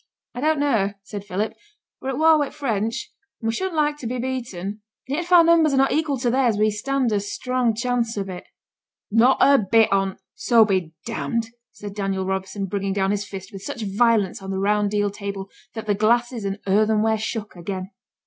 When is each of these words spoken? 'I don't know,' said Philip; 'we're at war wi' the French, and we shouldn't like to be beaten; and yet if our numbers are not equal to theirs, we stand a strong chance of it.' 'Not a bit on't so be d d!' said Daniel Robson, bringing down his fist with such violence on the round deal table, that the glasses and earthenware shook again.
'I 0.33 0.41
don't 0.41 0.59
know,' 0.59 0.93
said 1.03 1.23
Philip; 1.25 1.53
'we're 2.01 2.09
at 2.09 2.17
war 2.17 2.39
wi' 2.39 2.47
the 2.47 2.51
French, 2.51 3.11
and 3.39 3.47
we 3.49 3.53
shouldn't 3.53 3.75
like 3.75 3.97
to 3.97 4.07
be 4.07 4.17
beaten; 4.17 4.65
and 5.07 5.15
yet 5.15 5.19
if 5.25 5.31
our 5.31 5.43
numbers 5.43 5.75
are 5.75 5.77
not 5.77 5.91
equal 5.91 6.17
to 6.17 6.31
theirs, 6.31 6.57
we 6.57 6.71
stand 6.71 7.11
a 7.11 7.19
strong 7.19 7.75
chance 7.75 8.17
of 8.17 8.27
it.' 8.27 8.47
'Not 9.11 9.37
a 9.41 9.59
bit 9.59 9.91
on't 9.93 10.17
so 10.33 10.65
be 10.65 10.79
d 10.79 10.93
d!' 11.13 11.49
said 11.71 11.93
Daniel 11.93 12.25
Robson, 12.25 12.65
bringing 12.65 12.93
down 12.93 13.11
his 13.11 13.25
fist 13.27 13.53
with 13.53 13.61
such 13.61 13.83
violence 13.83 14.41
on 14.41 14.49
the 14.49 14.57
round 14.57 14.89
deal 14.89 15.11
table, 15.11 15.51
that 15.75 15.85
the 15.85 15.93
glasses 15.93 16.45
and 16.45 16.57
earthenware 16.65 17.19
shook 17.19 17.55
again. 17.55 17.91